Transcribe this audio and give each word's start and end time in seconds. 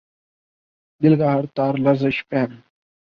دل 1.01 1.17
کا 1.19 1.33
ہر 1.33 1.45
تار 1.55 1.73
لرزش 1.77 2.17
پیہم 2.29 2.51